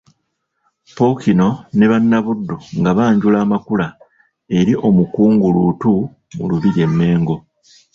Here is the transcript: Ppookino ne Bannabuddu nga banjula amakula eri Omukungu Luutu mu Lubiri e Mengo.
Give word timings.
Ppookino 0.89 1.47
ne 1.77 1.85
Bannabuddu 1.91 2.55
nga 2.79 2.91
banjula 2.97 3.37
amakula 3.45 3.87
eri 4.59 4.73
Omukungu 4.87 5.45
Luutu 5.55 5.91
mu 6.35 6.43
Lubiri 6.49 6.81
e 6.87 6.89
Mengo. 6.99 7.35